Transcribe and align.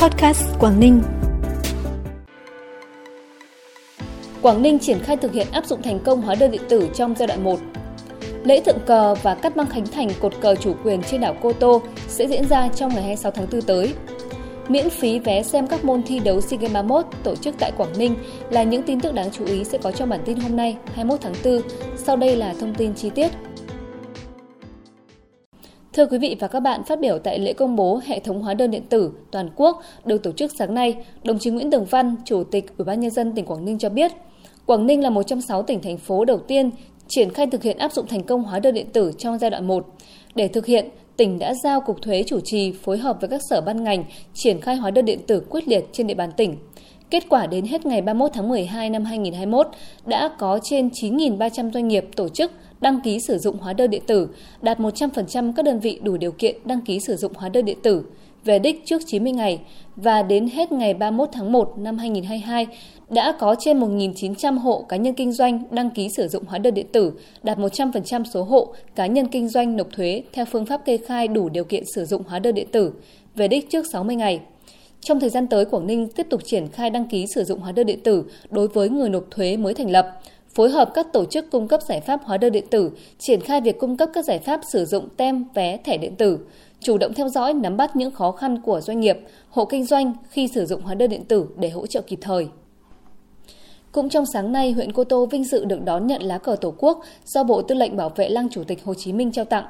Podcast 0.00 0.42
Quảng 0.58 0.80
Ninh. 0.80 1.02
Quảng 4.42 4.62
Ninh 4.62 4.78
triển 4.78 4.98
khai 4.98 5.16
thực 5.16 5.32
hiện 5.32 5.46
áp 5.52 5.66
dụng 5.66 5.82
thành 5.82 5.98
công 6.00 6.20
hóa 6.20 6.34
đơn 6.34 6.50
điện 6.50 6.60
tử 6.68 6.88
trong 6.94 7.14
giai 7.18 7.26
đoạn 7.28 7.44
1. 7.44 7.58
Lễ 8.44 8.60
thượng 8.60 8.78
cờ 8.86 9.14
và 9.14 9.34
cắt 9.34 9.56
băng 9.56 9.66
khánh 9.66 9.86
thành 9.86 10.08
cột 10.20 10.32
cờ 10.40 10.54
chủ 10.54 10.74
quyền 10.84 11.02
trên 11.02 11.20
đảo 11.20 11.36
Cô 11.42 11.52
Tô 11.52 11.82
sẽ 12.08 12.26
diễn 12.26 12.48
ra 12.48 12.68
trong 12.68 12.94
ngày 12.94 13.02
26 13.02 13.32
tháng 13.32 13.46
4 13.52 13.62
tới. 13.62 13.94
Miễn 14.68 14.90
phí 14.90 15.18
vé 15.18 15.42
xem 15.42 15.66
các 15.66 15.84
môn 15.84 16.02
thi 16.02 16.18
đấu 16.18 16.40
SEA 16.40 16.58
Games 16.60 16.74
31 16.74 17.04
tổ 17.22 17.36
chức 17.36 17.54
tại 17.58 17.72
Quảng 17.76 17.98
Ninh 17.98 18.14
là 18.50 18.62
những 18.62 18.82
tin 18.82 19.00
tức 19.00 19.14
đáng 19.14 19.30
chú 19.30 19.44
ý 19.44 19.64
sẽ 19.64 19.78
có 19.78 19.92
trong 19.92 20.08
bản 20.08 20.20
tin 20.24 20.40
hôm 20.40 20.56
nay 20.56 20.76
21 20.94 21.20
tháng 21.20 21.34
4. 21.44 21.62
Sau 21.96 22.16
đây 22.16 22.36
là 22.36 22.54
thông 22.60 22.74
tin 22.74 22.94
chi 22.94 23.10
tiết. 23.10 23.28
Thưa 25.92 26.06
quý 26.06 26.18
vị 26.18 26.36
và 26.40 26.48
các 26.48 26.60
bạn, 26.60 26.84
phát 26.84 27.00
biểu 27.00 27.18
tại 27.18 27.38
lễ 27.38 27.52
công 27.52 27.76
bố 27.76 28.00
hệ 28.06 28.20
thống 28.20 28.42
hóa 28.42 28.54
đơn 28.54 28.70
điện 28.70 28.82
tử 28.88 29.12
toàn 29.30 29.50
quốc 29.56 29.82
được 30.04 30.22
tổ 30.22 30.32
chức 30.32 30.52
sáng 30.58 30.74
nay, 30.74 30.96
đồng 31.24 31.38
chí 31.38 31.50
Nguyễn 31.50 31.70
Tường 31.70 31.84
Văn, 31.84 32.16
Chủ 32.24 32.44
tịch 32.44 32.76
Ủy 32.78 32.84
ban 32.84 33.00
nhân 33.00 33.10
dân 33.10 33.32
tỉnh 33.32 33.44
Quảng 33.44 33.64
Ninh 33.64 33.78
cho 33.78 33.88
biết, 33.88 34.12
Quảng 34.66 34.86
Ninh 34.86 35.02
là 35.02 35.10
một 35.10 35.22
trong 35.22 35.40
6 35.40 35.62
tỉnh 35.62 35.82
thành 35.82 35.98
phố 35.98 36.24
đầu 36.24 36.38
tiên 36.38 36.70
triển 37.08 37.30
khai 37.30 37.46
thực 37.46 37.62
hiện 37.62 37.78
áp 37.78 37.92
dụng 37.92 38.06
thành 38.06 38.22
công 38.22 38.42
hóa 38.42 38.60
đơn 38.60 38.74
điện 38.74 38.86
tử 38.92 39.12
trong 39.18 39.38
giai 39.38 39.50
đoạn 39.50 39.66
1. 39.66 39.86
Để 40.34 40.48
thực 40.48 40.66
hiện, 40.66 40.88
tỉnh 41.16 41.38
đã 41.38 41.54
giao 41.64 41.80
Cục 41.80 42.02
Thuế 42.02 42.24
chủ 42.26 42.40
trì 42.44 42.72
phối 42.72 42.98
hợp 42.98 43.16
với 43.20 43.28
các 43.28 43.40
sở 43.50 43.60
ban 43.60 43.84
ngành 43.84 44.04
triển 44.34 44.60
khai 44.60 44.76
hóa 44.76 44.90
đơn 44.90 45.04
điện 45.04 45.20
tử 45.26 45.42
quyết 45.50 45.68
liệt 45.68 45.84
trên 45.92 46.06
địa 46.06 46.14
bàn 46.14 46.30
tỉnh. 46.36 46.56
Kết 47.10 47.24
quả 47.28 47.46
đến 47.46 47.64
hết 47.64 47.86
ngày 47.86 48.02
31 48.02 48.30
tháng 48.34 48.48
12 48.48 48.90
năm 48.90 49.04
2021 49.04 49.66
đã 50.06 50.30
có 50.38 50.58
trên 50.62 50.88
9.300 50.88 51.72
doanh 51.72 51.88
nghiệp 51.88 52.04
tổ 52.16 52.28
chức 52.28 52.52
đăng 52.80 53.00
ký 53.00 53.18
sử 53.20 53.38
dụng 53.38 53.56
hóa 53.58 53.72
đơn 53.72 53.90
điện 53.90 54.02
tử, 54.06 54.28
đạt 54.62 54.80
100% 54.80 55.52
các 55.56 55.64
đơn 55.64 55.80
vị 55.80 56.00
đủ 56.02 56.16
điều 56.16 56.32
kiện 56.32 56.56
đăng 56.64 56.80
ký 56.80 57.00
sử 57.00 57.16
dụng 57.16 57.32
hóa 57.34 57.48
đơn 57.48 57.64
điện 57.64 57.78
tử 57.82 58.04
về 58.44 58.58
đích 58.58 58.82
trước 58.84 59.02
90 59.06 59.32
ngày 59.32 59.60
và 59.96 60.22
đến 60.22 60.48
hết 60.48 60.72
ngày 60.72 60.94
31 60.94 61.28
tháng 61.32 61.52
1 61.52 61.78
năm 61.78 61.98
2022 61.98 62.66
đã 63.10 63.32
có 63.38 63.54
trên 63.58 63.80
1.900 63.80 64.58
hộ 64.58 64.84
cá 64.88 64.96
nhân 64.96 65.14
kinh 65.14 65.32
doanh 65.32 65.62
đăng 65.70 65.90
ký 65.90 66.08
sử 66.16 66.28
dụng 66.28 66.44
hóa 66.46 66.58
đơn 66.58 66.74
điện 66.74 66.86
tử, 66.92 67.12
đạt 67.42 67.58
100% 67.58 68.24
số 68.24 68.42
hộ 68.42 68.74
cá 68.94 69.06
nhân 69.06 69.26
kinh 69.26 69.48
doanh 69.48 69.76
nộp 69.76 69.86
thuế 69.92 70.22
theo 70.32 70.44
phương 70.44 70.66
pháp 70.66 70.84
kê 70.84 70.96
khai 70.96 71.28
đủ 71.28 71.48
điều 71.48 71.64
kiện 71.64 71.84
sử 71.94 72.04
dụng 72.04 72.22
hóa 72.28 72.38
đơn 72.38 72.54
điện 72.54 72.68
tử 72.72 72.92
về 73.34 73.48
đích 73.48 73.70
trước 73.70 73.86
60 73.92 74.16
ngày. 74.16 74.40
Trong 75.00 75.20
thời 75.20 75.30
gian 75.30 75.46
tới, 75.46 75.64
Quảng 75.64 75.86
Ninh 75.86 76.08
tiếp 76.08 76.26
tục 76.30 76.40
triển 76.44 76.68
khai 76.68 76.90
đăng 76.90 77.08
ký 77.08 77.26
sử 77.34 77.44
dụng 77.44 77.60
hóa 77.60 77.72
đơn 77.72 77.86
điện 77.86 78.00
tử 78.04 78.24
đối 78.50 78.68
với 78.68 78.88
người 78.88 79.08
nộp 79.10 79.24
thuế 79.30 79.56
mới 79.56 79.74
thành 79.74 79.90
lập, 79.90 80.20
phối 80.54 80.70
hợp 80.70 80.90
các 80.94 81.12
tổ 81.12 81.24
chức 81.24 81.50
cung 81.50 81.68
cấp 81.68 81.80
giải 81.88 82.00
pháp 82.00 82.20
hóa 82.24 82.36
đơn 82.36 82.52
điện 82.52 82.66
tử, 82.70 82.90
triển 83.18 83.40
khai 83.40 83.60
việc 83.60 83.78
cung 83.78 83.96
cấp 83.96 84.08
các 84.12 84.24
giải 84.24 84.38
pháp 84.38 84.60
sử 84.72 84.84
dụng 84.84 85.08
tem, 85.16 85.44
vé, 85.54 85.76
thẻ 85.76 85.96
điện 85.96 86.16
tử, 86.16 86.38
chủ 86.80 86.98
động 86.98 87.14
theo 87.14 87.28
dõi, 87.28 87.54
nắm 87.54 87.76
bắt 87.76 87.96
những 87.96 88.10
khó 88.10 88.32
khăn 88.32 88.62
của 88.62 88.80
doanh 88.80 89.00
nghiệp, 89.00 89.18
hộ 89.50 89.64
kinh 89.64 89.84
doanh 89.84 90.12
khi 90.30 90.48
sử 90.54 90.66
dụng 90.66 90.82
hóa 90.82 90.94
đơn 90.94 91.10
điện 91.10 91.24
tử 91.24 91.46
để 91.56 91.70
hỗ 91.70 91.86
trợ 91.86 92.00
kịp 92.00 92.18
thời. 92.22 92.48
Cũng 93.92 94.08
trong 94.08 94.24
sáng 94.32 94.52
nay, 94.52 94.72
huyện 94.72 94.92
Cô 94.92 95.04
Tô 95.04 95.26
vinh 95.26 95.44
dự 95.44 95.64
được 95.64 95.84
đón 95.84 96.06
nhận 96.06 96.22
lá 96.22 96.38
cờ 96.38 96.56
Tổ 96.60 96.74
quốc 96.78 97.02
do 97.24 97.44
Bộ 97.44 97.62
Tư 97.62 97.74
lệnh 97.74 97.96
Bảo 97.96 98.08
vệ 98.08 98.28
Lăng 98.28 98.48
Chủ 98.48 98.64
tịch 98.64 98.84
Hồ 98.84 98.94
Chí 98.94 99.12
Minh 99.12 99.32
trao 99.32 99.44
tặng. 99.44 99.64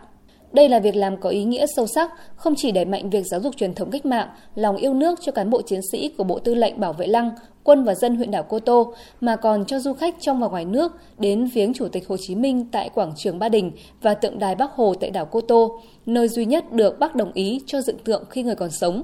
Đây 0.53 0.69
là 0.69 0.79
việc 0.81 0.97
làm 0.97 1.17
có 1.17 1.29
ý 1.29 1.45
nghĩa 1.45 1.67
sâu 1.77 1.87
sắc, 1.87 2.11
không 2.37 2.55
chỉ 2.57 2.73
đẩy 2.73 2.85
mạnh 2.85 3.11
việc 3.11 3.27
giáo 3.27 3.41
dục 3.41 3.57
truyền 3.57 3.75
thống 3.75 3.91
cách 3.91 4.07
mạng, 4.07 4.29
lòng 4.55 4.77
yêu 4.77 4.95
nước 4.95 5.19
cho 5.23 5.33
cán 5.33 5.51
bộ 5.51 5.63
chiến 5.63 5.81
sĩ 5.93 6.09
của 6.19 6.25
Bộ 6.25 6.39
Tư 6.39 6.55
lệnh 6.55 6.81
Bảo 6.81 6.93
vệ 6.93 7.07
Lăng, 7.07 7.31
quân 7.65 7.85
và 7.85 7.95
dân 7.95 8.17
huyện 8.17 8.31
đảo 8.31 8.43
Cô 8.43 8.61
Tô, 8.61 8.95
mà 9.21 9.37
còn 9.37 9.65
cho 9.65 9.79
du 9.79 9.93
khách 9.93 10.15
trong 10.21 10.41
và 10.41 10.49
ngoài 10.49 10.65
nước 10.65 10.93
đến 11.19 11.47
viếng 11.47 11.75
Chủ 11.75 11.89
tịch 11.89 12.09
Hồ 12.09 12.17
Chí 12.17 12.35
Minh 12.35 12.67
tại 12.73 12.91
quảng 12.95 13.13
trường 13.17 13.39
Ba 13.39 13.49
Đình 13.49 13.73
và 14.03 14.15
tượng 14.15 14.39
đài 14.39 14.55
Bắc 14.55 14.73
Hồ 14.73 14.95
tại 15.01 15.11
đảo 15.11 15.27
Cô 15.27 15.41
Tô, 15.41 15.81
nơi 16.07 16.29
duy 16.29 16.45
nhất 16.45 16.73
được 16.73 16.99
Bác 16.99 17.15
đồng 17.15 17.33
ý 17.33 17.61
cho 17.67 17.81
dựng 17.81 17.99
tượng 17.99 18.25
khi 18.31 18.43
người 18.43 18.55
còn 18.55 18.71
sống. 18.71 19.03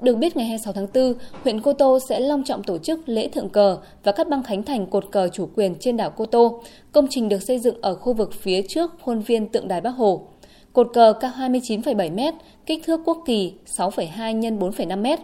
Được 0.00 0.16
biết 0.16 0.36
ngày 0.36 0.46
26 0.46 0.72
tháng 0.72 0.86
4, 0.94 1.14
huyện 1.42 1.60
Cô 1.60 1.72
Tô 1.72 1.98
sẽ 2.08 2.20
long 2.20 2.44
trọng 2.44 2.62
tổ 2.62 2.78
chức 2.78 3.08
lễ 3.08 3.28
thượng 3.28 3.48
cờ 3.48 3.78
và 4.04 4.12
cắt 4.12 4.28
băng 4.28 4.42
khánh 4.42 4.62
thành 4.62 4.86
cột 4.86 5.04
cờ 5.12 5.28
chủ 5.28 5.48
quyền 5.54 5.74
trên 5.80 5.96
đảo 5.96 6.10
Cô 6.10 6.26
Tô. 6.26 6.62
Công 6.92 7.06
trình 7.10 7.28
được 7.28 7.42
xây 7.42 7.58
dựng 7.58 7.80
ở 7.80 7.94
khu 7.94 8.12
vực 8.12 8.32
phía 8.40 8.62
trước 8.68 8.90
khuôn 9.02 9.20
viên 9.20 9.48
tượng 9.48 9.68
đài 9.68 9.80
Bắc 9.80 9.90
Hồ. 9.90 10.26
Cột 10.72 10.90
cờ 10.92 11.12
cao 11.20 11.30
29,7 11.38 12.32
m, 12.32 12.36
kích 12.66 12.84
thước 12.86 13.00
quốc 13.04 13.22
kỳ 13.26 13.52
6,2 13.76 14.42
x 14.42 14.78
4,5 14.80 15.16
m. 15.16 15.22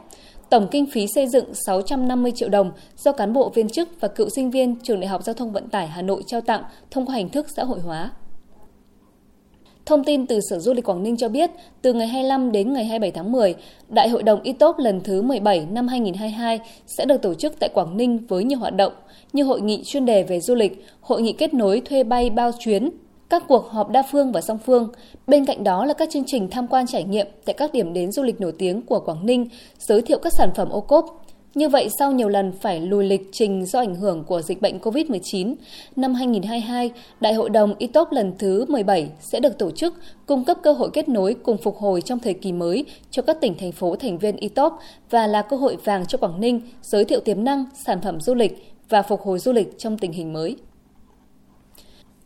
Tổng 0.51 0.69
kinh 0.71 0.87
phí 0.87 1.07
xây 1.07 1.29
dựng 1.29 1.55
650 1.67 2.33
triệu 2.35 2.49
đồng 2.49 2.71
do 2.97 3.13
cán 3.13 3.33
bộ 3.33 3.49
viên 3.55 3.69
chức 3.69 3.89
và 4.01 4.09
cựu 4.09 4.29
sinh 4.29 4.51
viên 4.51 4.77
Trường 4.83 5.01
Đại 5.01 5.09
học 5.09 5.23
Giao 5.25 5.35
thông 5.35 5.53
Vận 5.53 5.69
tải 5.69 5.87
Hà 5.87 6.03
Nội 6.03 6.23
trao 6.27 6.41
tặng 6.41 6.63
thông 6.91 7.07
qua 7.07 7.17
hình 7.17 7.29
thức 7.29 7.47
xã 7.57 7.65
hội 7.65 7.81
hóa. 7.81 8.11
Thông 9.87 10.05
tin 10.05 10.27
từ 10.27 10.41
Sở 10.51 10.59
Du 10.59 10.75
lịch 10.75 10.85
Quảng 10.85 11.03
Ninh 11.03 11.17
cho 11.17 11.29
biết, 11.29 11.51
từ 11.83 11.93
ngày 11.93 12.07
25 12.07 12.53
đến 12.53 12.73
ngày 12.73 12.85
27 12.85 13.11
tháng 13.11 13.33
10, 13.33 13.55
Đại 13.89 14.09
hội 14.09 14.23
đồng 14.23 14.43
ITOP 14.43 14.79
lần 14.79 15.01
thứ 15.01 15.23
17 15.23 15.67
năm 15.71 15.89
2022 15.89 16.61
sẽ 16.87 17.05
được 17.05 17.23
tổ 17.23 17.35
chức 17.35 17.55
tại 17.61 17.69
Quảng 17.75 17.97
Ninh 17.97 18.19
với 18.29 18.45
nhiều 18.45 18.59
hoạt 18.59 18.77
động 18.77 18.93
như 19.33 19.45
hội 19.45 19.61
nghị 19.61 19.83
chuyên 19.85 20.05
đề 20.05 20.23
về 20.23 20.41
du 20.41 20.55
lịch, 20.55 20.85
hội 21.01 21.23
nghị 21.23 21.33
kết 21.33 21.55
nối 21.55 21.81
thuê 21.81 22.05
bay 22.05 22.31
bao 22.31 22.51
chuyến, 22.59 22.91
các 23.29 23.43
cuộc 23.49 23.71
họp 23.71 23.91
đa 23.91 24.03
phương 24.13 24.33
và 24.33 24.41
song 24.41 24.59
phương. 24.67 24.89
Bên 25.27 25.45
cạnh 25.45 25.65
đó 25.65 25.85
là 25.85 25.95
các 25.95 26.11
chương 26.11 26.25
trình 26.27 26.51
tham 26.51 26.67
quan 26.67 26.87
trải 26.87 27.05
nghiệm 27.05 27.27
tại 27.45 27.55
các 27.55 27.73
điểm 27.73 27.93
đến 27.93 28.13
du 28.13 28.23
lịch 28.23 28.41
nổi 28.41 28.53
tiếng 28.59 28.83
của 28.83 29.01
Quảng 29.01 29.27
Ninh, 29.27 29.49
giới 29.79 30.03
thiệu 30.03 30.19
các 30.23 30.33
sản 30.33 30.51
phẩm 30.57 30.69
ô 30.69 30.81
cốp. 30.81 31.23
Như 31.55 31.69
vậy, 31.69 31.89
sau 31.99 32.13
nhiều 32.13 32.29
lần 32.29 32.53
phải 32.53 32.81
lùi 32.81 33.05
lịch 33.05 33.29
trình 33.33 33.67
do 33.67 33.79
ảnh 33.79 33.95
hưởng 33.95 34.25
của 34.25 34.43
dịch 34.43 34.61
bệnh 34.61 34.79
COVID-19, 34.79 35.55
năm 35.97 36.15
2022, 36.15 36.91
Đại 37.21 37.35
hội 37.35 37.51
đồng 37.51 37.75
ITOP 37.79 38.13
lần 38.13 38.33
thứ 38.39 38.65
17 38.69 39.09
sẽ 39.21 39.41
được 39.41 39.59
tổ 39.59 39.71
chức 39.71 39.95
cung 40.27 40.45
cấp 40.45 40.59
cơ 40.63 40.73
hội 40.73 40.91
kết 40.93 41.09
nối 41.09 41.35
cùng 41.35 41.57
phục 41.57 41.77
hồi 41.77 42.03
trong 42.03 42.19
thời 42.19 42.35
kỳ 42.35 42.53
mới 42.53 42.85
cho 43.11 43.23
các 43.23 43.41
tỉnh, 43.41 43.55
thành 43.59 43.73
phố 43.73 43.97
thành 43.97 44.19
viên 44.19 44.37
ITOP 44.37 44.73
và 45.11 45.27
là 45.27 45.43
cơ 45.43 45.57
hội 45.57 45.77
vàng 45.85 46.07
cho 46.07 46.19
Quảng 46.19 46.41
Ninh 46.41 46.61
giới 46.83 47.05
thiệu 47.05 47.21
tiềm 47.21 47.45
năng, 47.45 47.65
sản 47.87 48.01
phẩm 48.03 48.21
du 48.21 48.35
lịch 48.35 48.75
và 48.89 49.03
phục 49.03 49.21
hồi 49.21 49.39
du 49.39 49.53
lịch 49.53 49.79
trong 49.79 49.99
tình 49.99 50.13
hình 50.13 50.33
mới. 50.33 50.57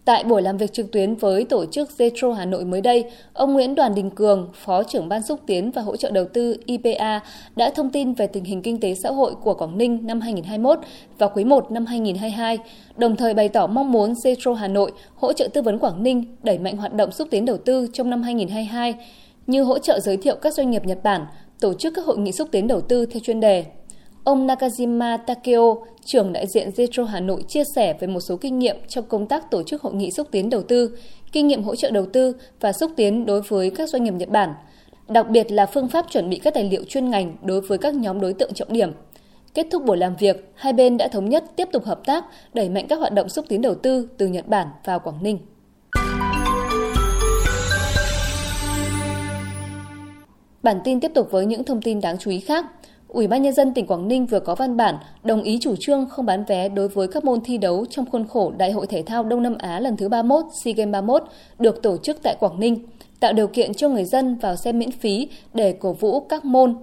Tại 0.05 0.25
buổi 0.25 0.43
làm 0.43 0.57
việc 0.57 0.73
trực 0.73 0.93
tuyến 0.93 1.15
với 1.15 1.45
tổ 1.45 1.67
chức 1.67 1.89
Zetro 1.99 2.33
Hà 2.33 2.45
Nội 2.45 2.65
mới 2.65 2.81
đây, 2.81 3.05
ông 3.33 3.53
Nguyễn 3.53 3.75
Đoàn 3.75 3.95
Đình 3.95 4.11
Cường, 4.11 4.49
Phó 4.55 4.83
trưởng 4.83 5.09
Ban 5.09 5.23
xúc 5.23 5.41
tiến 5.47 5.71
và 5.71 5.83
hỗ 5.83 5.97
trợ 5.97 6.11
đầu 6.11 6.25
tư 6.33 6.57
IPA 6.67 7.21
đã 7.57 7.71
thông 7.71 7.91
tin 7.91 8.13
về 8.13 8.27
tình 8.27 8.45
hình 8.45 8.63
kinh 8.63 8.81
tế 8.81 8.95
xã 8.95 9.11
hội 9.11 9.35
của 9.43 9.55
Quảng 9.55 9.79
Ninh 9.79 10.07
năm 10.07 10.21
2021 10.21 10.79
và 11.19 11.29
quý 11.29 11.45
1 11.45 11.71
năm 11.71 11.87
2022, 11.87 12.59
đồng 12.97 13.17
thời 13.17 13.35
bày 13.35 13.49
tỏ 13.49 13.67
mong 13.67 13.93
muốn 13.93 14.13
Zetro 14.13 14.55
Hà 14.55 14.69
Nội 14.69 14.93
hỗ 15.15 15.33
trợ 15.33 15.49
tư 15.49 15.63
vấn 15.63 15.79
Quảng 15.79 16.03
Ninh 16.03 16.37
đẩy 16.43 16.59
mạnh 16.59 16.77
hoạt 16.77 16.95
động 16.95 17.13
xúc 17.13 17.29
tiến 17.31 17.45
đầu 17.45 17.57
tư 17.57 17.87
trong 17.93 18.11
năm 18.11 18.23
2022 18.23 18.95
như 19.47 19.63
hỗ 19.63 19.79
trợ 19.79 20.01
giới 20.01 20.17
thiệu 20.17 20.37
các 20.43 20.55
doanh 20.55 20.71
nghiệp 20.71 20.85
Nhật 20.85 20.99
Bản, 21.03 21.27
tổ 21.61 21.75
chức 21.75 21.95
các 21.97 22.05
hội 22.05 22.19
nghị 22.19 22.33
xúc 22.33 22.49
tiến 22.53 22.67
đầu 22.67 22.81
tư 22.81 23.07
theo 23.07 23.21
chuyên 23.21 23.41
đề, 23.41 23.65
Ông 24.25 24.47
Nakajima 24.47 25.19
Takeo, 25.19 25.85
trưởng 26.05 26.33
đại 26.33 26.47
diện 26.47 26.71
Zetro 26.77 27.05
Hà 27.05 27.21
Nội 27.21 27.45
chia 27.49 27.63
sẻ 27.75 27.97
về 28.01 28.07
một 28.07 28.21
số 28.21 28.37
kinh 28.37 28.59
nghiệm 28.59 28.77
trong 28.89 29.05
công 29.09 29.27
tác 29.27 29.51
tổ 29.51 29.63
chức 29.63 29.83
hội 29.83 29.95
nghị 29.95 30.11
xúc 30.11 30.29
tiến 30.31 30.51
đầu 30.51 30.63
tư, 30.63 30.99
kinh 31.33 31.47
nghiệm 31.47 31.63
hỗ 31.63 31.77
trợ 31.77 31.91
đầu 31.91 32.07
tư 32.13 32.37
và 32.61 32.73
xúc 32.73 32.91
tiến 32.97 33.27
đối 33.27 33.43
với 33.43 33.71
các 33.71 33.89
doanh 33.89 34.05
nghiệp 34.05 34.15
Nhật 34.15 34.29
Bản, 34.29 34.55
đặc 35.09 35.29
biệt 35.31 35.53
là 35.53 35.67
phương 35.67 35.89
pháp 35.89 36.07
chuẩn 36.11 36.31
bị 36.31 36.39
các 36.39 36.55
tài 36.55 36.65
liệu 36.65 36.85
chuyên 36.85 37.11
ngành 37.11 37.37
đối 37.43 37.61
với 37.61 37.79
các 37.79 37.95
nhóm 37.95 38.21
đối 38.21 38.33
tượng 38.33 38.55
trọng 38.55 38.73
điểm. 38.73 38.93
Kết 39.55 39.67
thúc 39.71 39.85
buổi 39.85 39.97
làm 39.97 40.17
việc, 40.17 40.53
hai 40.55 40.73
bên 40.73 40.97
đã 40.97 41.09
thống 41.09 41.29
nhất 41.29 41.45
tiếp 41.57 41.69
tục 41.73 41.85
hợp 41.85 42.01
tác, 42.07 42.25
đẩy 42.55 42.69
mạnh 42.69 42.87
các 42.89 42.99
hoạt 42.99 43.13
động 43.13 43.29
xúc 43.29 43.45
tiến 43.49 43.63
đầu 43.63 43.75
tư 43.75 44.09
từ 44.19 44.27
Nhật 44.27 44.49
Bản 44.49 44.67
vào 44.85 45.01
Quảng 45.01 45.23
Ninh. 45.23 45.39
Bản 50.63 50.81
tin 50.85 51.01
tiếp 51.01 51.11
tục 51.15 51.29
với 51.31 51.47
những 51.47 51.65
thông 51.65 51.83
tin 51.83 52.01
đáng 52.01 52.19
chú 52.19 52.31
ý 52.31 52.41
khác. 52.41 52.67
Ủy 53.13 53.27
ban 53.27 53.43
nhân 53.43 53.53
dân 53.53 53.75
tỉnh 53.75 53.87
Quảng 53.87 54.09
Ninh 54.09 54.27
vừa 54.27 54.41
có 54.41 54.55
văn 54.55 54.77
bản 54.77 54.95
đồng 55.25 55.43
ý 55.43 55.59
chủ 55.61 55.75
trương 55.81 56.09
không 56.09 56.27
bán 56.27 56.45
vé 56.45 56.69
đối 56.69 56.89
với 56.89 57.09
các 57.09 57.25
môn 57.25 57.41
thi 57.41 57.59
đấu 57.59 57.87
trong 57.91 58.11
khuôn 58.11 58.27
khổ 58.29 58.53
Đại 58.59 58.71
hội 58.71 58.87
thể 58.87 59.03
thao 59.03 59.25
Đông 59.25 59.43
Nam 59.43 59.57
Á 59.59 59.81
lần 59.81 59.97
thứ 59.97 60.09
31 60.09 60.45
SEA 60.65 60.75
Games 60.75 60.93
31 60.93 61.23
được 61.59 61.83
tổ 61.83 61.97
chức 61.97 62.23
tại 62.23 62.37
Quảng 62.41 62.61
Ninh, 62.61 62.87
tạo 63.21 63.33
điều 63.33 63.47
kiện 63.47 63.75
cho 63.75 63.89
người 63.89 64.05
dân 64.05 64.39
vào 64.39 64.57
xem 64.57 64.79
miễn 64.79 64.91
phí 64.91 65.29
để 65.55 65.73
cổ 65.73 65.93
vũ 65.93 66.21
các 66.21 66.45
môn, 66.45 66.75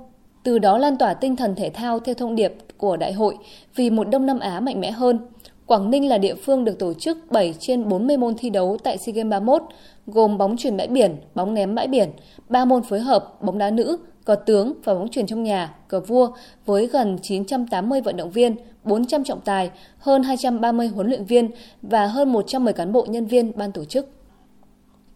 từ 0.43 0.59
đó 0.59 0.78
lan 0.78 0.97
tỏa 0.97 1.13
tinh 1.13 1.35
thần 1.35 1.55
thể 1.55 1.69
thao 1.69 1.99
theo 1.99 2.16
thông 2.16 2.35
điệp 2.35 2.53
của 2.78 2.97
đại 2.97 3.13
hội 3.13 3.37
vì 3.75 3.90
một 3.90 4.09
Đông 4.09 4.25
Nam 4.25 4.40
Á 4.40 4.59
mạnh 4.59 4.79
mẽ 4.81 4.91
hơn. 4.91 5.19
Quảng 5.66 5.91
Ninh 5.91 6.09
là 6.09 6.17
địa 6.17 6.35
phương 6.35 6.66
được 6.66 6.79
tổ 6.79 6.93
chức 6.93 7.17
7 7.31 7.53
trên 7.59 7.90
40 7.90 8.17
môn 8.17 8.35
thi 8.37 8.49
đấu 8.49 8.78
tại 8.84 8.97
SEA 8.97 9.13
Games 9.13 9.31
31, 9.31 9.61
gồm 10.07 10.37
bóng 10.37 10.57
chuyền 10.57 10.78
bãi 10.78 10.87
biển, 10.87 11.16
bóng 11.35 11.53
ném 11.53 11.75
bãi 11.75 11.87
biển, 11.87 12.09
3 12.49 12.66
môn 12.66 12.84
phối 12.84 12.99
hợp, 12.99 13.41
bóng 13.41 13.57
đá 13.57 13.69
nữ, 13.69 13.97
cờ 14.28 14.35
tướng 14.35 14.74
và 14.84 14.94
bóng 14.94 15.09
truyền 15.09 15.28
trong 15.28 15.44
nhà, 15.44 15.74
cờ 15.88 16.00
vua 16.00 16.29
với 16.66 16.88
gần 16.88 17.18
980 17.22 18.02
vận 18.02 18.18
động 18.18 18.32
viên, 18.32 18.56
400 18.84 19.24
trọng 19.24 19.41
tài, 19.41 19.70
hơn 20.00 20.24
230 20.24 20.88
huấn 20.88 21.08
luyện 21.08 21.26
viên 21.26 21.52
và 21.82 22.08
hơn 22.08 22.32
110 22.32 22.74
cán 22.74 22.91
bộ 22.91 23.06
nhân 23.09 23.26
viên 23.26 23.52
ban 23.56 23.72
tổ 23.72 23.85
chức. 23.85 24.09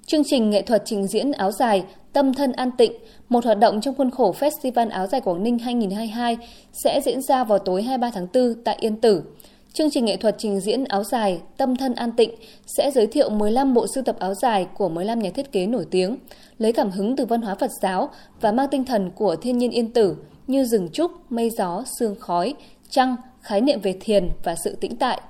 Chương 0.06 0.22
trình 0.26 0.50
nghệ 0.50 0.62
thuật 0.62 0.82
trình 0.86 1.08
diễn 1.08 1.32
áo 1.32 1.52
dài 1.52 1.84
Tâm 2.14 2.34
thân 2.34 2.52
an 2.52 2.72
tịnh, 2.78 2.92
một 3.30 3.46
hoạt 3.46 3.60
động 3.60 3.82
trong 3.82 3.96
khuôn 3.96 4.12
khổ 4.12 4.36
Festival 4.40 4.90
áo 4.90 5.08
dài 5.08 5.22
Quảng 5.22 5.44
Ninh 5.44 5.60
2022 5.60 6.38
sẽ 6.74 7.02
diễn 7.06 7.22
ra 7.22 7.44
vào 7.44 7.60
tối 7.60 7.84
23 7.84 8.12
tháng 8.14 8.28
4 8.34 8.64
tại 8.64 8.78
Yên 8.80 9.02
Tử. 9.02 9.24
Chương 9.74 9.90
trình 9.92 10.06
nghệ 10.06 10.18
thuật 10.18 10.36
trình 10.38 10.60
diễn 10.60 10.84
áo 10.84 11.04
dài 11.04 11.42
Tâm 11.58 11.76
thân 11.76 11.96
an 11.96 12.12
tịnh 12.12 12.30
sẽ 12.78 12.92
giới 12.92 13.08
thiệu 13.08 13.30
15 13.30 13.74
bộ 13.74 13.86
sưu 13.96 14.04
tập 14.04 14.16
áo 14.20 14.34
dài 14.34 14.68
của 14.74 14.90
15 14.90 15.20
nhà 15.20 15.30
thiết 15.30 15.52
kế 15.52 15.68
nổi 15.68 15.86
tiếng, 15.92 16.18
lấy 16.58 16.74
cảm 16.74 16.92
hứng 16.92 17.16
từ 17.16 17.26
văn 17.26 17.42
hóa 17.42 17.56
Phật 17.56 17.72
giáo 17.82 18.10
và 18.42 18.52
mang 18.52 18.68
tinh 18.72 18.86
thần 18.86 19.12
của 19.16 19.36
thiên 19.36 19.58
nhiên 19.58 19.72
yên 19.72 19.92
tử 19.94 20.16
như 20.48 20.66
rừng 20.66 20.90
trúc, 20.94 21.12
mây 21.30 21.50
gió, 21.50 21.84
sương 22.00 22.16
khói, 22.20 22.54
trăng, 22.90 23.16
khái 23.42 23.62
niệm 23.62 23.80
về 23.82 23.96
thiền 24.00 24.30
và 24.44 24.56
sự 24.64 24.76
tĩnh 24.76 24.96
tại. 24.96 25.22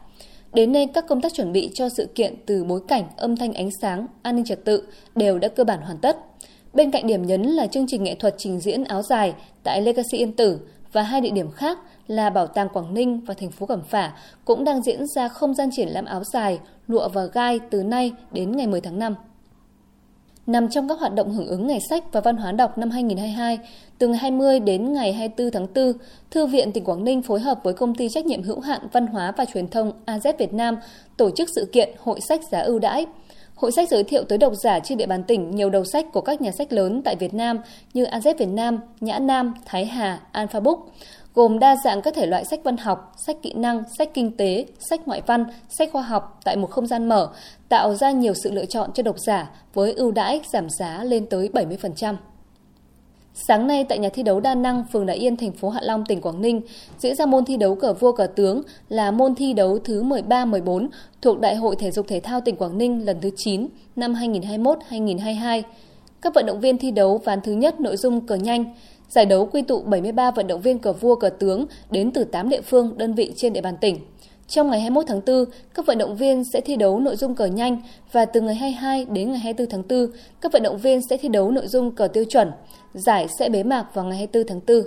Đến 0.53 0.71
nay, 0.71 0.87
các 0.93 1.07
công 1.07 1.21
tác 1.21 1.33
chuẩn 1.33 1.51
bị 1.51 1.69
cho 1.73 1.89
sự 1.89 2.07
kiện 2.15 2.35
từ 2.45 2.63
bối 2.63 2.81
cảnh, 2.87 3.03
âm 3.17 3.35
thanh 3.35 3.53
ánh 3.53 3.69
sáng, 3.81 4.07
an 4.21 4.35
ninh 4.35 4.45
trật 4.45 4.65
tự 4.65 4.83
đều 5.15 5.39
đã 5.39 5.47
cơ 5.47 5.63
bản 5.63 5.81
hoàn 5.81 5.97
tất. 5.97 6.17
Bên 6.73 6.91
cạnh 6.91 7.07
điểm 7.07 7.25
nhấn 7.25 7.41
là 7.41 7.67
chương 7.67 7.87
trình 7.87 8.03
nghệ 8.03 8.15
thuật 8.15 8.35
trình 8.37 8.59
diễn 8.59 8.83
áo 8.83 9.01
dài 9.01 9.33
tại 9.63 9.81
Legacy 9.81 10.17
Yên 10.17 10.33
Tử 10.33 10.59
và 10.91 11.03
hai 11.03 11.21
địa 11.21 11.29
điểm 11.29 11.51
khác 11.51 11.77
là 12.11 12.29
Bảo 12.29 12.47
tàng 12.47 12.69
Quảng 12.69 12.93
Ninh 12.93 13.19
và 13.25 13.33
thành 13.33 13.51
phố 13.51 13.65
Cẩm 13.65 13.81
Phả 13.83 14.13
cũng 14.45 14.63
đang 14.63 14.81
diễn 14.81 15.07
ra 15.15 15.27
không 15.27 15.53
gian 15.53 15.69
triển 15.71 15.87
lãm 15.87 16.05
áo 16.05 16.23
dài, 16.23 16.59
lụa 16.87 17.09
và 17.09 17.25
gai 17.25 17.59
từ 17.69 17.83
nay 17.83 18.11
đến 18.31 18.57
ngày 18.57 18.67
10 18.67 18.81
tháng 18.81 18.99
5. 18.99 19.15
Nằm 20.47 20.69
trong 20.69 20.89
các 20.89 20.99
hoạt 20.99 21.13
động 21.13 21.33
hưởng 21.33 21.47
ứng 21.47 21.67
Ngày 21.67 21.79
sách 21.89 22.03
và 22.11 22.21
Văn 22.21 22.37
hóa 22.37 22.51
đọc 22.51 22.77
năm 22.77 22.89
2022, 22.89 23.59
từ 23.97 24.07
ngày 24.07 24.17
20 24.17 24.59
đến 24.59 24.93
ngày 24.93 25.13
24 25.13 25.51
tháng 25.51 25.67
4, 25.75 25.93
Thư 26.31 26.45
viện 26.45 26.71
tỉnh 26.71 26.83
Quảng 26.83 27.03
Ninh 27.03 27.21
phối 27.21 27.39
hợp 27.39 27.59
với 27.63 27.73
công 27.73 27.95
ty 27.95 28.09
trách 28.09 28.25
nhiệm 28.25 28.43
hữu 28.43 28.59
hạn 28.59 28.87
Văn 28.91 29.07
hóa 29.07 29.33
và 29.37 29.45
Truyền 29.45 29.67
thông 29.67 29.91
AZ 30.05 30.33
Việt 30.37 30.53
Nam 30.53 30.77
tổ 31.17 31.31
chức 31.31 31.49
sự 31.55 31.69
kiện 31.71 31.89
Hội 31.99 32.19
sách 32.21 32.41
giá 32.51 32.59
ưu 32.59 32.79
đãi. 32.79 33.05
Hội 33.61 33.71
sách 33.71 33.89
giới 33.89 34.03
thiệu 34.03 34.23
tới 34.23 34.37
độc 34.37 34.53
giả 34.63 34.79
trên 34.79 34.97
địa 34.97 35.05
bàn 35.05 35.23
tỉnh 35.23 35.51
nhiều 35.51 35.69
đầu 35.69 35.85
sách 35.85 36.05
của 36.13 36.21
các 36.21 36.41
nhà 36.41 36.51
sách 36.51 36.73
lớn 36.73 37.01
tại 37.05 37.15
Việt 37.15 37.33
Nam 37.33 37.57
như 37.93 38.05
AZ 38.05 38.33
Việt 38.37 38.45
Nam, 38.45 38.79
Nhã 38.99 39.19
Nam, 39.19 39.53
Thái 39.65 39.85
Hà, 39.85 40.19
Alpha 40.31 40.59
Book 40.59 40.79
gồm 41.33 41.59
đa 41.59 41.75
dạng 41.83 42.01
các 42.01 42.13
thể 42.15 42.25
loại 42.25 42.45
sách 42.45 42.59
văn 42.63 42.77
học, 42.77 43.13
sách 43.25 43.35
kỹ 43.41 43.53
năng, 43.53 43.83
sách 43.97 44.09
kinh 44.13 44.37
tế, 44.37 44.65
sách 44.89 45.07
ngoại 45.07 45.21
văn, 45.27 45.45
sách 45.69 45.89
khoa 45.91 46.01
học 46.01 46.39
tại 46.43 46.55
một 46.55 46.71
không 46.71 46.87
gian 46.87 47.09
mở, 47.09 47.29
tạo 47.69 47.95
ra 47.95 48.11
nhiều 48.11 48.33
sự 48.33 48.51
lựa 48.51 48.65
chọn 48.65 48.93
cho 48.93 49.03
độc 49.03 49.15
giả 49.19 49.49
với 49.73 49.93
ưu 49.93 50.11
đãi 50.11 50.41
giảm 50.53 50.67
giá 50.69 51.03
lên 51.03 51.25
tới 51.29 51.49
70%. 51.53 52.15
Sáng 53.33 53.67
nay 53.67 53.85
tại 53.89 53.99
nhà 53.99 54.09
thi 54.09 54.23
đấu 54.23 54.39
đa 54.39 54.55
năng 54.55 54.83
phường 54.93 55.05
Đại 55.05 55.17
Yên, 55.17 55.37
thành 55.37 55.51
phố 55.51 55.69
Hạ 55.69 55.79
Long, 55.83 56.05
tỉnh 56.05 56.21
Quảng 56.21 56.41
Ninh 56.41 56.61
diễn 56.99 57.15
ra 57.15 57.25
môn 57.25 57.45
thi 57.45 57.57
đấu 57.57 57.75
cờ 57.75 57.93
vua 57.93 58.11
cờ 58.11 58.27
tướng 58.27 58.61
là 58.89 59.11
môn 59.11 59.35
thi 59.35 59.53
đấu 59.53 59.79
thứ 59.83 60.03
13-14 60.03 60.87
thuộc 61.21 61.39
Đại 61.39 61.55
hội 61.55 61.75
Thể 61.75 61.91
dục 61.91 62.07
Thể 62.07 62.19
thao 62.19 62.41
tỉnh 62.41 62.55
Quảng 62.55 62.77
Ninh 62.77 63.05
lần 63.05 63.17
thứ 63.21 63.29
9 63.35 63.67
năm 63.95 64.13
2021-2022. 64.13 65.63
Các 66.21 66.33
vận 66.33 66.45
động 66.45 66.59
viên 66.59 66.77
thi 66.77 66.91
đấu 66.91 67.17
ván 67.17 67.41
thứ 67.41 67.51
nhất 67.51 67.81
nội 67.81 67.97
dung 67.97 68.27
cờ 68.27 68.35
nhanh, 68.35 68.65
Giải 69.09 69.25
đấu 69.25 69.45
quy 69.45 69.61
tụ 69.61 69.81
73 69.81 70.31
vận 70.31 70.47
động 70.47 70.61
viên 70.61 70.79
cờ 70.79 70.93
vua 70.93 71.15
cờ 71.15 71.29
tướng 71.29 71.65
đến 71.89 72.11
từ 72.11 72.23
8 72.23 72.49
địa 72.49 72.61
phương, 72.61 72.97
đơn 72.97 73.13
vị 73.13 73.31
trên 73.35 73.53
địa 73.53 73.61
bàn 73.61 73.77
tỉnh. 73.81 73.97
Trong 74.51 74.69
ngày 74.69 74.79
21 74.81 75.05
tháng 75.07 75.21
4, 75.25 75.45
các 75.73 75.85
vận 75.85 75.97
động 75.97 76.15
viên 76.15 76.43
sẽ 76.53 76.61
thi 76.61 76.75
đấu 76.75 76.99
nội 76.99 77.15
dung 77.15 77.35
cờ 77.35 77.45
nhanh 77.45 77.81
và 78.11 78.25
từ 78.25 78.41
ngày 78.41 78.55
22 78.55 79.05
đến 79.05 79.31
ngày 79.31 79.39
24 79.39 79.69
tháng 79.69 79.83
4, 79.89 80.11
các 80.41 80.51
vận 80.51 80.63
động 80.63 80.77
viên 80.77 81.01
sẽ 81.09 81.17
thi 81.17 81.29
đấu 81.29 81.51
nội 81.51 81.67
dung 81.67 81.91
cờ 81.91 82.07
tiêu 82.07 82.25
chuẩn. 82.29 82.51
Giải 82.93 83.27
sẽ 83.39 83.49
bế 83.49 83.63
mạc 83.63 83.85
vào 83.93 84.05
ngày 84.05 84.17
24 84.17 84.47
tháng 84.47 84.59
4. 84.67 84.83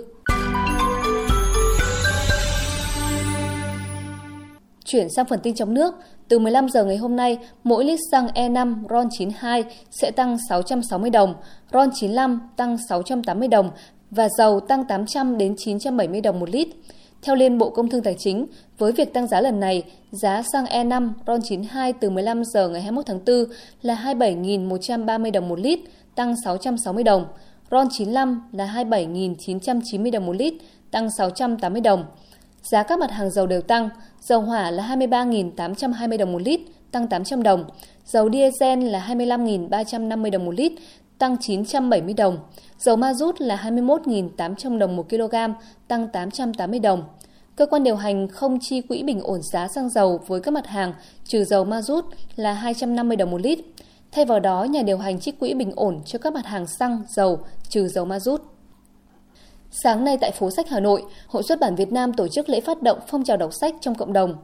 Chuyển 4.85 5.09
sang 5.09 5.25
phần 5.25 5.39
tin 5.43 5.55
trong 5.55 5.73
nước, 5.73 5.93
từ 6.27 6.39
15 6.39 6.69
giờ 6.69 6.85
ngày 6.85 6.97
hôm 6.97 7.15
nay, 7.15 7.37
mỗi 7.63 7.85
lít 7.85 7.99
xăng 8.11 8.27
E5 8.27 8.87
RON92 8.87 9.63
sẽ 10.01 10.11
tăng 10.11 10.37
660 10.49 11.09
đồng, 11.09 11.35
RON95 11.71 12.39
tăng 12.55 12.77
680 12.89 13.47
đồng 13.47 13.69
và 14.11 14.29
dầu 14.37 14.59
tăng 14.59 14.85
800 14.85 15.37
đến 15.37 15.55
970 15.57 16.21
đồng 16.21 16.39
một 16.39 16.49
lít. 16.49 16.67
Theo 17.25 17.35
Liên 17.35 17.57
Bộ 17.57 17.69
Công 17.69 17.89
Thương 17.89 18.03
Tài 18.03 18.15
chính, 18.19 18.45
với 18.77 18.91
việc 18.91 19.13
tăng 19.13 19.27
giá 19.27 19.41
lần 19.41 19.59
này, 19.59 19.83
giá 20.11 20.43
xăng 20.53 20.65
E5 20.65 21.11
RON92 21.25 21.93
từ 21.99 22.09
15 22.09 22.43
giờ 22.43 22.69
ngày 22.69 22.81
21 22.81 23.05
tháng 23.05 23.19
4 23.25 23.55
là 23.81 23.95
27.130 23.95 25.31
đồng 25.31 25.49
một 25.49 25.59
lít, 25.59 25.79
tăng 26.15 26.35
660 26.45 27.03
đồng. 27.03 27.25
RON95 27.69 28.39
là 28.51 28.73
27.990 28.75 30.11
đồng 30.11 30.25
một 30.25 30.35
lít, 30.35 30.53
tăng 30.91 31.09
680 31.17 31.81
đồng. 31.81 32.05
Giá 32.61 32.83
các 32.83 32.99
mặt 32.99 33.11
hàng 33.11 33.31
dầu 33.31 33.47
đều 33.47 33.61
tăng, 33.61 33.89
dầu 34.21 34.41
hỏa 34.41 34.71
là 34.71 34.95
23.820 34.95 36.17
đồng 36.17 36.31
một 36.31 36.41
lít, 36.41 36.59
tăng 36.91 37.07
800 37.07 37.43
đồng. 37.43 37.65
Dầu 38.05 38.29
diesel 38.29 38.83
là 38.83 39.05
25.350 39.09 40.31
đồng 40.31 40.45
một 40.45 40.55
lít, 40.55 40.71
tăng 41.17 41.37
970 41.37 42.13
đồng. 42.13 42.39
Dầu 42.79 42.95
ma 42.95 43.13
rút 43.13 43.35
là 43.41 43.55
21.800 43.55 44.77
đồng 44.77 44.95
một 44.95 45.09
kg, 45.09 45.35
tăng 45.87 46.07
880 46.07 46.79
đồng. 46.79 47.03
Cơ 47.55 47.65
quan 47.65 47.83
điều 47.83 47.95
hành 47.95 48.27
không 48.27 48.59
chi 48.61 48.81
quỹ 48.81 49.03
bình 49.03 49.21
ổn 49.21 49.41
giá 49.41 49.67
xăng 49.67 49.89
dầu 49.89 50.19
với 50.27 50.41
các 50.41 50.51
mặt 50.51 50.67
hàng 50.67 50.93
trừ 51.25 51.43
dầu 51.43 51.65
ma 51.65 51.81
rút 51.81 52.05
là 52.35 52.53
250 52.53 53.17
đồng 53.17 53.31
một 53.31 53.41
lít. 53.41 53.59
Thay 54.11 54.25
vào 54.25 54.39
đó, 54.39 54.63
nhà 54.63 54.81
điều 54.81 54.97
hành 54.97 55.19
trích 55.19 55.39
quỹ 55.39 55.53
bình 55.53 55.71
ổn 55.75 56.01
cho 56.05 56.19
các 56.19 56.33
mặt 56.33 56.45
hàng 56.45 56.67
xăng, 56.67 57.03
dầu 57.09 57.39
trừ 57.69 57.87
dầu 57.87 58.05
ma 58.05 58.19
rút. 58.19 58.41
Sáng 59.71 60.03
nay 60.03 60.17
tại 60.21 60.31
phố 60.31 60.51
sách 60.51 60.69
Hà 60.69 60.79
Nội, 60.79 61.03
Hội 61.27 61.43
xuất 61.43 61.59
bản 61.59 61.75
Việt 61.75 61.91
Nam 61.91 62.13
tổ 62.13 62.27
chức 62.27 62.49
lễ 62.49 62.61
phát 62.61 62.81
động 62.81 62.99
phong 63.07 63.23
trào 63.23 63.37
đọc 63.37 63.53
sách 63.53 63.75
trong 63.81 63.95
cộng 63.95 64.13
đồng. 64.13 64.35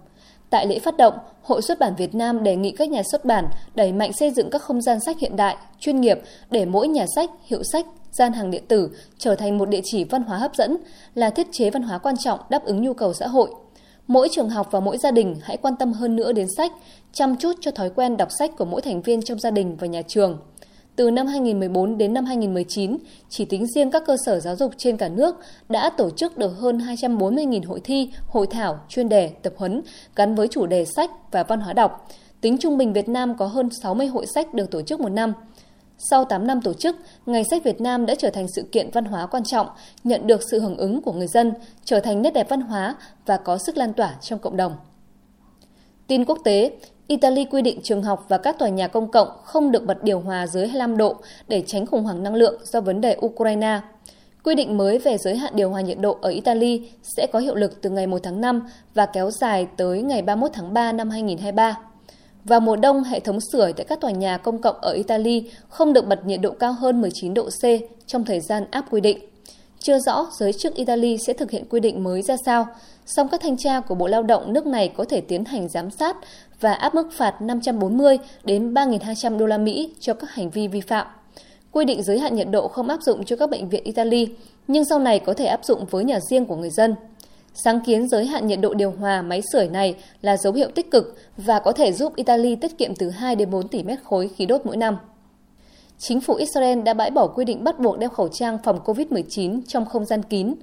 Tại 0.51 0.67
lễ 0.67 0.79
phát 0.79 0.97
động, 0.97 1.13
Hội 1.43 1.61
xuất 1.61 1.79
bản 1.79 1.95
Việt 1.95 2.15
Nam 2.15 2.43
đề 2.43 2.55
nghị 2.55 2.71
các 2.71 2.89
nhà 2.89 3.01
xuất 3.11 3.25
bản 3.25 3.45
đẩy 3.75 3.91
mạnh 3.91 4.13
xây 4.13 4.31
dựng 4.31 4.49
các 4.49 4.61
không 4.61 4.81
gian 4.81 4.99
sách 4.99 5.19
hiện 5.19 5.35
đại, 5.35 5.57
chuyên 5.79 6.01
nghiệp 6.01 6.19
để 6.49 6.65
mỗi 6.65 6.87
nhà 6.87 7.05
sách, 7.15 7.29
hiệu 7.43 7.63
sách, 7.63 7.85
gian 8.11 8.33
hàng 8.33 8.51
điện 8.51 8.63
tử 8.67 8.89
trở 9.17 9.35
thành 9.35 9.57
một 9.57 9.69
địa 9.69 9.81
chỉ 9.83 10.03
văn 10.03 10.23
hóa 10.23 10.37
hấp 10.37 10.55
dẫn, 10.55 10.77
là 11.15 11.29
thiết 11.29 11.47
chế 11.51 11.69
văn 11.69 11.81
hóa 11.81 11.97
quan 11.97 12.17
trọng 12.17 12.39
đáp 12.49 12.65
ứng 12.65 12.81
nhu 12.81 12.93
cầu 12.93 13.13
xã 13.13 13.27
hội. 13.27 13.49
Mỗi 14.07 14.29
trường 14.31 14.49
học 14.49 14.67
và 14.71 14.79
mỗi 14.79 14.97
gia 14.97 15.11
đình 15.11 15.35
hãy 15.41 15.57
quan 15.57 15.75
tâm 15.75 15.93
hơn 15.93 16.15
nữa 16.15 16.31
đến 16.31 16.47
sách, 16.57 16.71
chăm 17.13 17.35
chút 17.35 17.53
cho 17.61 17.71
thói 17.71 17.89
quen 17.89 18.17
đọc 18.17 18.29
sách 18.39 18.51
của 18.57 18.65
mỗi 18.65 18.81
thành 18.81 19.01
viên 19.01 19.21
trong 19.21 19.39
gia 19.39 19.51
đình 19.51 19.75
và 19.79 19.87
nhà 19.87 20.01
trường. 20.01 20.37
Từ 20.95 21.11
năm 21.11 21.27
2014 21.27 21.97
đến 21.97 22.13
năm 22.13 22.25
2019, 22.25 22.97
chỉ 23.29 23.45
tính 23.45 23.67
riêng 23.67 23.91
các 23.91 24.03
cơ 24.05 24.15
sở 24.25 24.39
giáo 24.39 24.55
dục 24.55 24.71
trên 24.77 24.97
cả 24.97 25.09
nước 25.09 25.35
đã 25.69 25.89
tổ 25.89 26.09
chức 26.09 26.37
được 26.37 26.51
hơn 26.59 26.77
240.000 26.77 27.67
hội 27.67 27.81
thi, 27.83 28.09
hội 28.27 28.47
thảo, 28.47 28.79
chuyên 28.89 29.09
đề, 29.09 29.29
tập 29.41 29.53
huấn 29.57 29.81
gắn 30.15 30.35
với 30.35 30.47
chủ 30.47 30.65
đề 30.65 30.85
sách 30.85 31.11
và 31.31 31.43
văn 31.43 31.59
hóa 31.59 31.73
đọc. 31.73 32.07
Tính 32.41 32.57
trung 32.57 32.77
bình 32.77 32.93
Việt 32.93 33.09
Nam 33.09 33.37
có 33.37 33.47
hơn 33.47 33.69
60 33.81 34.07
hội 34.07 34.25
sách 34.25 34.53
được 34.53 34.71
tổ 34.71 34.81
chức 34.81 34.99
một 34.99 35.09
năm. 35.09 35.33
Sau 35.97 36.25
8 36.25 36.47
năm 36.47 36.61
tổ 36.61 36.73
chức, 36.73 36.95
Ngày 37.25 37.43
sách 37.51 37.63
Việt 37.63 37.81
Nam 37.81 38.05
đã 38.05 38.15
trở 38.15 38.29
thành 38.29 38.47
sự 38.55 38.63
kiện 38.71 38.89
văn 38.93 39.05
hóa 39.05 39.25
quan 39.25 39.43
trọng, 39.43 39.67
nhận 40.03 40.27
được 40.27 40.41
sự 40.51 40.59
hưởng 40.59 40.77
ứng 40.77 41.01
của 41.01 41.13
người 41.13 41.27
dân, 41.27 41.53
trở 41.83 41.99
thành 41.99 42.21
nét 42.21 42.33
đẹp 42.33 42.49
văn 42.49 42.61
hóa 42.61 42.95
và 43.25 43.37
có 43.37 43.57
sức 43.57 43.77
lan 43.77 43.93
tỏa 43.93 44.15
trong 44.21 44.39
cộng 44.39 44.57
đồng. 44.57 44.75
Tin 46.07 46.25
quốc 46.25 46.37
tế, 46.43 46.71
Italy 47.07 47.45
quy 47.45 47.61
định 47.61 47.79
trường 47.83 48.03
học 48.03 48.25
và 48.29 48.37
các 48.37 48.59
tòa 48.59 48.69
nhà 48.69 48.87
công 48.87 49.11
cộng 49.11 49.27
không 49.43 49.71
được 49.71 49.85
bật 49.85 50.03
điều 50.03 50.19
hòa 50.19 50.47
dưới 50.47 50.67
25 50.67 50.97
độ 50.97 51.15
để 51.47 51.63
tránh 51.67 51.85
khủng 51.85 52.03
hoảng 52.03 52.23
năng 52.23 52.35
lượng 52.35 52.61
do 52.63 52.81
vấn 52.81 53.01
đề 53.01 53.17
Ukraine. 53.25 53.79
Quy 54.43 54.55
định 54.55 54.77
mới 54.77 54.99
về 54.99 55.17
giới 55.17 55.35
hạn 55.35 55.53
điều 55.55 55.69
hòa 55.69 55.81
nhiệt 55.81 55.99
độ 55.99 56.17
ở 56.21 56.29
Italy 56.29 56.89
sẽ 57.03 57.27
có 57.31 57.39
hiệu 57.39 57.55
lực 57.55 57.81
từ 57.81 57.89
ngày 57.89 58.07
1 58.07 58.19
tháng 58.23 58.41
5 58.41 58.61
và 58.93 59.05
kéo 59.05 59.31
dài 59.31 59.67
tới 59.77 60.01
ngày 60.01 60.21
31 60.21 60.51
tháng 60.53 60.73
3 60.73 60.91
năm 60.91 61.09
2023. 61.09 61.77
Vào 62.43 62.59
mùa 62.59 62.75
đông, 62.75 63.03
hệ 63.03 63.19
thống 63.19 63.39
sưởi 63.51 63.73
tại 63.73 63.85
các 63.89 64.01
tòa 64.01 64.11
nhà 64.11 64.37
công 64.37 64.61
cộng 64.61 64.75
ở 64.81 64.91
Italy 64.91 65.51
không 65.69 65.93
được 65.93 66.07
bật 66.07 66.25
nhiệt 66.25 66.41
độ 66.41 66.51
cao 66.51 66.73
hơn 66.73 67.01
19 67.01 67.33
độ 67.33 67.49
C 67.49 67.65
trong 68.05 68.25
thời 68.25 68.39
gian 68.39 68.65
áp 68.71 68.85
quy 68.91 69.01
định. 69.01 69.30
Chưa 69.83 69.99
rõ 69.99 70.27
giới 70.31 70.53
chức 70.53 70.75
Italy 70.75 71.17
sẽ 71.27 71.33
thực 71.33 71.51
hiện 71.51 71.65
quy 71.69 71.79
định 71.79 72.03
mới 72.03 72.21
ra 72.21 72.35
sao, 72.45 72.67
song 73.05 73.27
các 73.31 73.41
thanh 73.41 73.57
tra 73.57 73.79
của 73.79 73.95
Bộ 73.95 74.07
Lao 74.07 74.23
động 74.23 74.53
nước 74.53 74.65
này 74.65 74.91
có 74.97 75.05
thể 75.09 75.21
tiến 75.21 75.45
hành 75.45 75.69
giám 75.69 75.91
sát 75.91 76.17
và 76.59 76.73
áp 76.73 76.95
mức 76.95 77.09
phạt 77.13 77.41
540 77.41 78.17
đến 78.43 78.73
3.200 78.73 79.37
đô 79.37 79.45
la 79.45 79.57
Mỹ 79.57 79.93
cho 79.99 80.13
các 80.13 80.29
hành 80.29 80.49
vi 80.49 80.67
vi 80.67 80.81
phạm. 80.81 81.07
Quy 81.71 81.85
định 81.85 82.03
giới 82.03 82.19
hạn 82.19 82.35
nhiệt 82.35 82.47
độ 82.51 82.67
không 82.67 82.87
áp 82.87 83.01
dụng 83.01 83.25
cho 83.25 83.35
các 83.35 83.49
bệnh 83.49 83.69
viện 83.69 83.83
Italy, 83.83 84.27
nhưng 84.67 84.85
sau 84.85 84.99
này 84.99 85.19
có 85.19 85.33
thể 85.33 85.45
áp 85.45 85.65
dụng 85.65 85.85
với 85.85 86.03
nhà 86.03 86.19
riêng 86.29 86.45
của 86.45 86.55
người 86.55 86.69
dân. 86.69 86.95
Sáng 87.53 87.79
kiến 87.85 88.07
giới 88.07 88.25
hạn 88.25 88.47
nhiệt 88.47 88.59
độ 88.61 88.73
điều 88.73 88.91
hòa 88.91 89.21
máy 89.21 89.41
sưởi 89.51 89.67
này 89.67 89.95
là 90.21 90.37
dấu 90.37 90.53
hiệu 90.53 90.69
tích 90.75 90.91
cực 90.91 91.17
và 91.37 91.59
có 91.59 91.71
thể 91.71 91.91
giúp 91.91 92.15
Italy 92.15 92.55
tiết 92.55 92.77
kiệm 92.77 92.95
từ 92.95 93.09
2 93.09 93.35
đến 93.35 93.51
4 93.51 93.67
tỷ 93.67 93.83
mét 93.83 93.99
khối 94.03 94.29
khí 94.37 94.45
đốt 94.45 94.61
mỗi 94.65 94.77
năm. 94.77 94.97
Chính 96.03 96.21
phủ 96.21 96.35
Israel 96.35 96.81
đã 96.81 96.93
bãi 96.93 97.11
bỏ 97.11 97.27
quy 97.27 97.45
định 97.45 97.63
bắt 97.63 97.79
buộc 97.79 97.97
đeo 97.97 98.09
khẩu 98.09 98.27
trang 98.27 98.57
phòng 98.63 98.79
COVID-19 98.85 99.61
trong 99.67 99.85
không 99.85 100.05
gian 100.05 100.23
kín. 100.23 100.53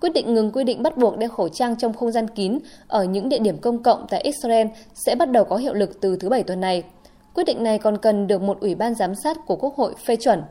Quyết 0.00 0.12
định 0.14 0.34
ngừng 0.34 0.52
quy 0.52 0.64
định 0.64 0.82
bắt 0.82 0.96
buộc 0.96 1.18
đeo 1.18 1.28
khẩu 1.28 1.48
trang 1.48 1.76
trong 1.76 1.92
không 1.92 2.12
gian 2.12 2.28
kín 2.28 2.58
ở 2.88 3.04
những 3.04 3.28
địa 3.28 3.38
điểm 3.38 3.58
công 3.58 3.82
cộng 3.82 4.06
tại 4.10 4.20
Israel 4.20 4.66
sẽ 4.94 5.14
bắt 5.14 5.30
đầu 5.30 5.44
có 5.44 5.56
hiệu 5.56 5.74
lực 5.74 6.00
từ 6.00 6.16
thứ 6.16 6.28
Bảy 6.28 6.42
tuần 6.42 6.60
này. 6.60 6.82
Quyết 7.34 7.44
định 7.44 7.62
này 7.62 7.78
còn 7.78 7.98
cần 7.98 8.26
được 8.26 8.42
một 8.42 8.60
ủy 8.60 8.74
ban 8.74 8.94
giám 8.94 9.14
sát 9.14 9.36
của 9.46 9.56
Quốc 9.56 9.74
hội 9.76 9.94
phê 10.06 10.16
chuẩn. 10.16 10.42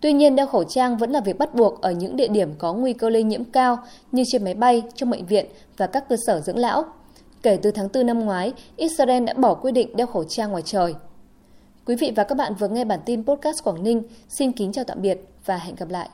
Tuy 0.00 0.12
nhiên, 0.12 0.36
đeo 0.36 0.46
khẩu 0.46 0.64
trang 0.64 0.96
vẫn 0.96 1.10
là 1.10 1.20
việc 1.20 1.38
bắt 1.38 1.54
buộc 1.54 1.80
ở 1.80 1.90
những 1.90 2.16
địa 2.16 2.28
điểm 2.28 2.54
có 2.58 2.74
nguy 2.74 2.92
cơ 2.92 3.10
lây 3.10 3.22
nhiễm 3.22 3.44
cao 3.44 3.78
như 4.12 4.22
trên 4.32 4.44
máy 4.44 4.54
bay, 4.54 4.82
trong 4.94 5.10
bệnh 5.10 5.26
viện 5.26 5.46
và 5.76 5.86
các 5.86 6.08
cơ 6.08 6.16
sở 6.26 6.40
dưỡng 6.40 6.58
lão. 6.58 6.84
Kể 7.42 7.58
từ 7.62 7.70
tháng 7.70 7.88
4 7.94 8.06
năm 8.06 8.20
ngoái, 8.20 8.52
Israel 8.76 9.24
đã 9.24 9.34
bỏ 9.34 9.54
quy 9.54 9.72
định 9.72 9.96
đeo 9.96 10.06
khẩu 10.06 10.24
trang 10.24 10.50
ngoài 10.50 10.62
trời. 10.66 10.94
Quý 11.84 11.96
vị 11.96 12.12
và 12.16 12.24
các 12.24 12.34
bạn 12.34 12.54
vừa 12.54 12.68
nghe 12.68 12.84
bản 12.84 13.00
tin 13.06 13.24
podcast 13.24 13.64
Quảng 13.64 13.82
Ninh. 13.82 14.02
Xin 14.28 14.52
kính 14.52 14.72
chào 14.72 14.84
tạm 14.84 15.02
biệt 15.02 15.18
và 15.44 15.56
hẹn 15.56 15.74
gặp 15.74 15.88
lại. 15.88 16.08